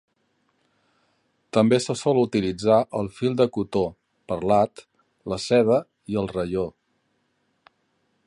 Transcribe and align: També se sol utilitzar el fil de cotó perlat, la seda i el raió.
També 1.57 1.77
se 1.87 1.95
sol 1.99 2.21
utilitzar 2.21 2.77
el 3.01 3.11
fil 3.19 3.37
de 3.41 3.47
cotó 3.57 3.83
perlat, 4.33 4.83
la 5.35 5.41
seda 5.45 5.77
i 6.15 6.21
el 6.23 6.33
raió. 6.35 6.67